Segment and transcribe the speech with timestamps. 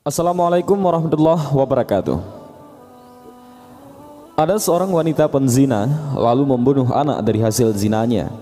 [0.00, 2.16] Assalamualaikum warahmatullahi wabarakatuh.
[4.32, 5.84] Ada seorang wanita penzina
[6.16, 8.32] lalu membunuh anak dari hasil zinanya.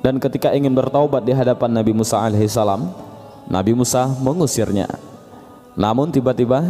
[0.00, 2.88] Dan ketika ingin bertaubat di hadapan Nabi Musa alaihissalam,
[3.52, 4.88] Nabi Musa mengusirnya.
[5.76, 6.64] Namun tiba-tiba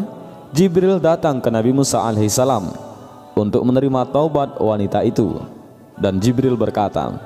[0.50, 2.74] Jibril datang ke Nabi Musa alaihissalam
[3.38, 5.38] untuk menerima taubat wanita itu.
[5.94, 7.22] Dan Jibril berkata,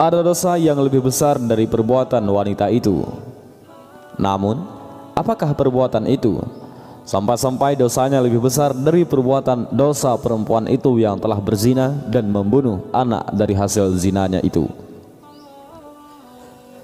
[0.00, 3.04] ada dosa yang lebih besar dari perbuatan wanita itu.
[4.16, 4.80] Namun,
[5.16, 6.40] apakah perbuatan itu?
[7.02, 13.26] Sampai-sampai dosanya lebih besar dari perbuatan dosa perempuan itu yang telah berzina dan membunuh anak
[13.34, 14.70] dari hasil zinanya itu.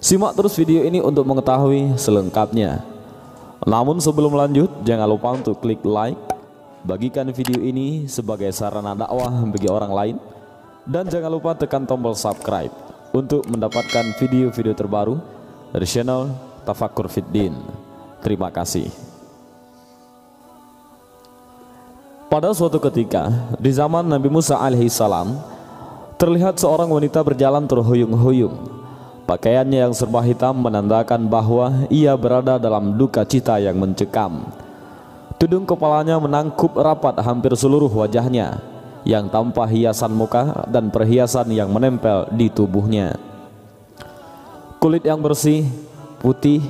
[0.02, 2.82] Simak terus video ini untuk mengetahui selengkapnya.
[3.62, 6.18] Namun sebelum lanjut, jangan lupa untuk klik like,
[6.86, 10.16] bagikan video ini sebagai sarana dakwah bagi orang lain,
[10.86, 12.70] dan jangan lupa tekan tombol subscribe
[13.14, 15.18] untuk mendapatkan video-video terbaru
[15.74, 16.30] dari channel
[16.66, 17.77] Tafakur Fiddin.
[18.18, 18.90] Terima kasih.
[22.28, 25.32] Pada suatu ketika, di zaman Nabi Musa alaihissalam,
[26.20, 28.52] terlihat seorang wanita berjalan terhuyung-huyung.
[29.24, 34.44] Pakaiannya yang serba hitam menandakan bahwa ia berada dalam duka cita yang mencekam.
[35.40, 38.60] Tudung kepalanya menangkup rapat hampir seluruh wajahnya,
[39.08, 43.16] yang tanpa hiasan muka dan perhiasan yang menempel di tubuhnya.
[44.82, 45.64] Kulit yang bersih,
[46.20, 46.60] putih,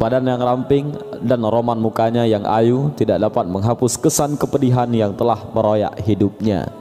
[0.00, 5.36] Badan yang ramping dan roman mukanya yang ayu tidak dapat menghapus kesan kepedihan yang telah
[5.52, 6.72] meroyak hidupnya.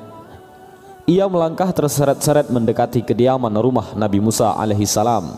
[1.03, 5.35] Ia melangkah terseret-seret mendekati kediaman rumah Nabi Musa alaihissalam.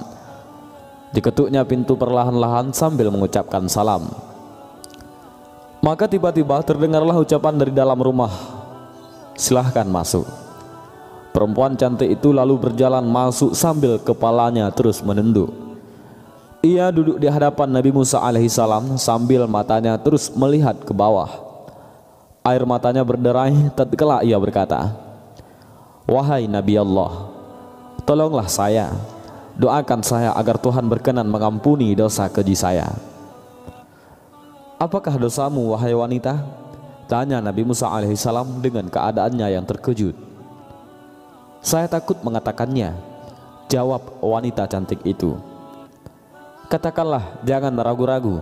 [1.09, 4.13] Diketuknya pintu perlahan-lahan sambil mengucapkan salam.
[5.81, 8.29] Maka tiba-tiba terdengarlah ucapan dari dalam rumah,
[9.33, 10.29] silahkan masuk.
[11.33, 15.70] Perempuan cantik itu lalu berjalan masuk sambil kepalanya terus menunduk.
[16.61, 21.41] Ia duduk di hadapan Nabi Musa alaihissalam sambil matanya terus melihat ke bawah.
[22.45, 24.93] Air matanya berderai tatkala ia berkata,
[26.05, 27.33] Wahai Nabi Allah,
[28.05, 28.93] tolonglah saya,
[29.57, 32.93] doakan saya agar Tuhan berkenan mengampuni dosa keji saya.
[34.77, 36.45] Apakah dosamu wahai wanita?
[37.09, 40.13] Tanya Nabi Musa alaihissalam dengan keadaannya yang terkejut.
[41.65, 42.93] Saya takut mengatakannya,
[43.65, 45.50] jawab wanita cantik itu.
[46.71, 48.39] Katakanlah jangan ragu-ragu.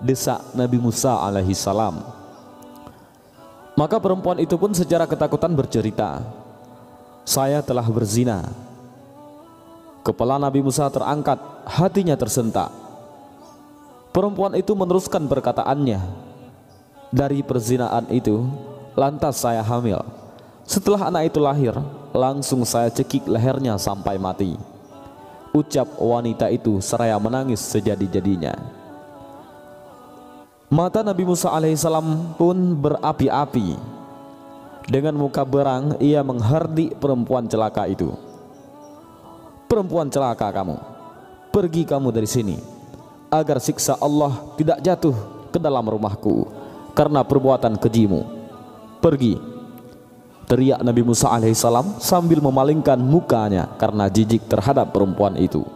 [0.00, 2.00] Desak Nabi Musa alaihi salam.
[3.76, 6.24] Maka perempuan itu pun secara ketakutan bercerita
[7.28, 8.48] Saya telah berzina.
[10.00, 11.36] Kepala Nabi Musa terangkat
[11.68, 12.72] Hatinya tersentak.
[14.08, 16.00] Perempuan itu meneruskan perkataannya.
[17.12, 18.48] Dari perzinaan itu
[18.96, 20.00] Lantas saya hamil.
[20.64, 21.76] Setelah anak itu lahir
[22.16, 24.75] Langsung saya cekik lehernya sampai mati
[25.56, 28.52] ucap wanita itu seraya menangis sejadi-jadinya.
[30.68, 33.96] Mata Nabi Musa alaihissalam pun berapi-api.
[34.86, 38.12] Dengan muka berang ia menghardik perempuan celaka itu.
[39.66, 40.78] Perempuan celaka kamu,
[41.50, 42.56] pergi kamu dari sini
[43.34, 45.16] agar siksa Allah tidak jatuh
[45.50, 46.46] ke dalam rumahku
[46.94, 48.22] karena perbuatan kejimu.
[49.02, 49.55] Pergi
[50.46, 55.66] teriak Nabi Musa alaihissalam sambil memalingkan mukanya karena jijik terhadap perempuan itu.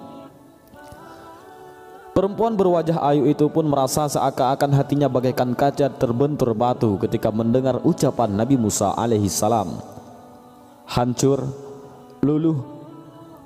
[2.10, 8.34] Perempuan berwajah ayu itu pun merasa seakan-akan hatinya bagaikan kaca terbentur batu ketika mendengar ucapan
[8.34, 9.78] Nabi Musa alaihissalam.
[10.90, 11.46] Hancur,
[12.18, 12.60] luluh,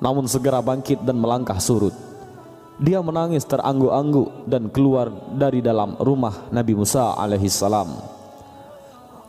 [0.01, 1.93] namun segera bangkit dan melangkah surut.
[2.81, 8.14] Dia menangis terangguk-angguk dan keluar dari dalam rumah Nabi Musa alaihissalam.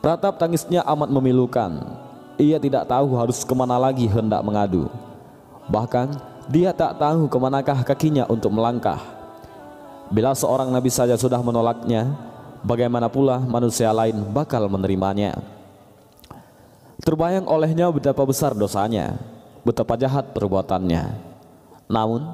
[0.05, 1.81] Ratap tangisnya amat memilukan.
[2.37, 4.85] Ia tidak tahu harus ke mana lagi hendak mengadu.
[5.65, 9.01] Bahkan dia tak tahu ke manakah kakinya untuk melangkah.
[10.13, 12.13] Bila seorang nabi saja sudah menolaknya,
[12.61, 15.41] bagaimana pula manusia lain bakal menerimanya.
[17.01, 19.17] Terbayang olehnya betapa besar dosanya,
[19.65, 21.17] betapa jahat perbuatannya.
[21.89, 22.29] Namun,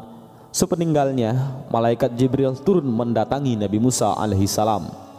[0.51, 5.10] sepeninggalnya, malaikat Jibril turun mendatangi Nabi Musa alaihissalam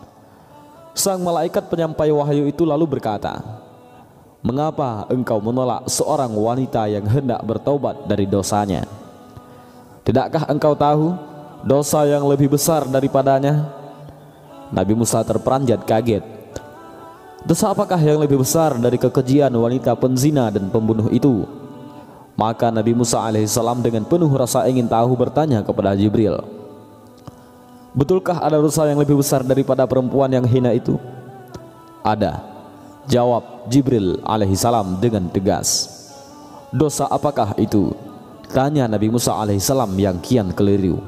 [0.93, 3.41] Sang malaikat penyampai wahyu itu lalu berkata,
[4.43, 8.85] Mengapa engkau menolak seorang wanita yang hendak bertobat dari dosanya?
[10.03, 11.15] Tidakkah engkau tahu
[11.63, 13.71] dosa yang lebih besar daripadanya?
[14.75, 16.27] Nabi Musa terperanjat kaget.
[17.47, 21.49] Dosa apakah yang lebih besar dari kekejian wanita penzina dan pembunuh itu?
[22.37, 26.52] Maka Nabi Musa alaihissalam dengan penuh rasa ingin tahu bertanya kepada Jibril.
[27.93, 30.97] Betulkah ada dosa yang lebih besar daripada perempuan yang hina itu?
[32.01, 32.41] Ada.
[33.05, 35.93] Jawab Jibril alaihi salam dengan tegas.
[36.73, 37.93] Dosa apakah itu?
[38.49, 41.01] Tanya Nabi Musa alaihi salam yang kian keliru.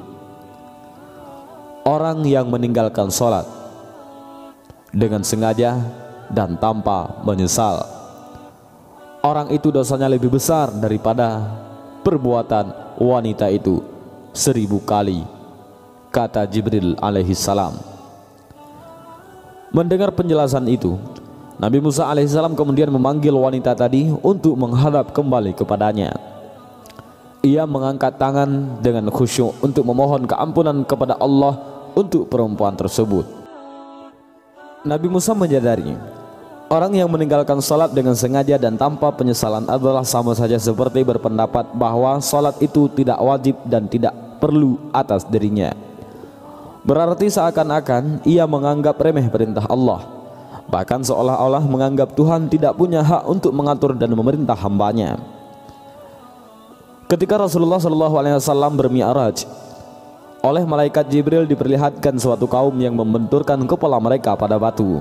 [1.84, 3.44] orang yang meninggalkan sholat
[4.90, 5.76] dengan sengaja
[6.32, 7.84] dan tanpa menyesal.
[9.24, 11.44] Orang itu dosanya lebih besar daripada
[12.04, 13.80] perbuatan wanita itu
[14.36, 15.24] seribu kali,
[16.14, 17.74] kata Jibril alaihi salam.
[19.74, 20.94] Mendengar penjelasan itu,
[21.58, 26.14] Nabi Musa alaihissalam kemudian memanggil wanita tadi untuk menghadap kembali kepadanya.
[27.42, 31.58] Ia mengangkat tangan dengan khusyuk untuk memohon keampunan kepada Allah
[31.98, 33.26] untuk perempuan tersebut.
[34.86, 35.98] Nabi Musa menyadari
[36.70, 42.22] orang yang meninggalkan salat dengan sengaja dan tanpa penyesalan adalah sama saja seperti berpendapat bahwa
[42.22, 45.83] salat itu tidak wajib dan tidak perlu atas dirinya.
[46.84, 50.04] Berarti seakan-akan ia menganggap remeh perintah Allah.
[50.68, 55.16] Bahkan seolah-olah menganggap Tuhan tidak punya hak untuk mengatur dan memerintah hambanya.
[57.08, 59.48] Ketika Rasulullah SAW bermi'raj,
[60.44, 65.00] oleh malaikat Jibril diperlihatkan suatu kaum yang membenturkan kepala mereka pada batu.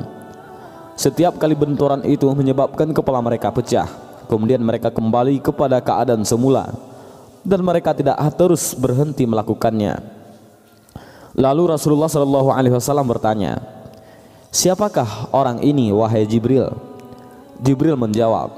[0.95, 3.91] Setiap kali benturan itu menyebabkan kepala mereka pecah.
[4.31, 6.71] Kemudian mereka kembali kepada keadaan semula
[7.43, 10.22] dan mereka tidak terus berhenti melakukannya.
[11.33, 13.57] Lalu Rasulullah Shallallahu Alaihi Wasallam bertanya,
[14.53, 16.77] siapakah orang ini wahai Jibril?
[17.57, 18.53] Jibril menjawab,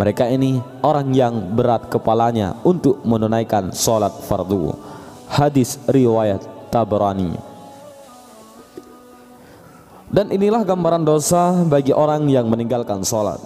[0.00, 4.72] mereka ini orang yang berat kepalanya untuk menunaikan sholat fardu.
[5.28, 6.40] Hadis riwayat
[6.72, 7.36] Tabrani.
[10.08, 13.38] Dan inilah gambaran dosa bagi orang yang meninggalkan sholat.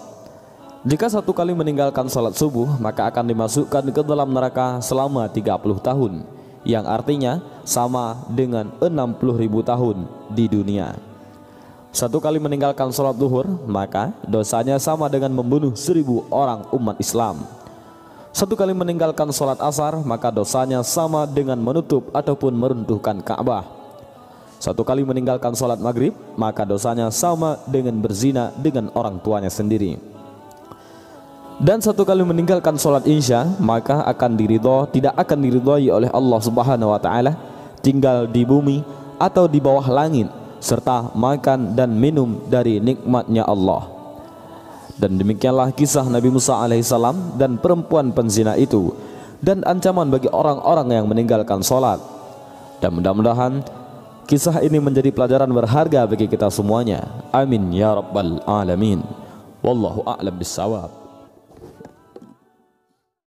[0.86, 6.22] Jika satu kali meninggalkan sholat subuh, maka akan dimasukkan ke dalam neraka selama 30 tahun,
[6.62, 10.94] yang artinya sama dengan 60 ribu tahun di dunia.
[11.94, 17.46] Satu kali meninggalkan sholat duhur, maka dosanya sama dengan membunuh seribu orang umat Islam.
[18.34, 23.62] Satu kali meninggalkan sholat asar maka dosanya sama dengan menutup ataupun meruntuhkan Ka'bah.
[24.58, 30.02] Satu kali meninggalkan sholat maghrib maka dosanya sama dengan berzina dengan orang tuanya sendiri.
[31.62, 36.90] Dan satu kali meninggalkan sholat insya maka akan diridho tidak akan diridhoi oleh Allah Subhanahu
[36.90, 37.38] Wa Taala
[37.84, 38.80] tinggal di bumi
[39.20, 40.32] atau di bawah langit
[40.64, 43.92] serta makan dan minum dari nikmatnya Allah.
[44.96, 48.96] Dan demikianlah kisah Nabi Musa alaihissalam dan perempuan penzina itu
[49.44, 52.00] dan ancaman bagi orang-orang yang meninggalkan sholat.
[52.80, 53.60] Dan mudah-mudahan
[54.24, 57.04] kisah ini menjadi pelajaran berharga bagi kita semuanya.
[57.28, 59.04] Amin ya rabbal alamin.
[59.60, 61.03] Wallahu a'lam bissawab.